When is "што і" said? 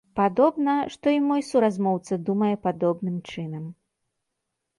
0.93-1.19